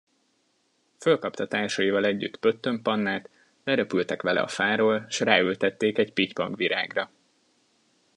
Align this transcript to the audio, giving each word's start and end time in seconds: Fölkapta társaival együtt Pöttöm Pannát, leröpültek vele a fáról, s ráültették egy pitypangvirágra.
Fölkapta 0.97 1.47
társaival 1.47 2.05
együtt 2.05 2.37
Pöttöm 2.37 2.81
Pannát, 2.81 3.29
leröpültek 3.63 4.21
vele 4.21 4.41
a 4.41 4.47
fáról, 4.47 5.05
s 5.09 5.19
ráültették 5.19 5.97
egy 5.97 6.13
pitypangvirágra. 6.13 7.09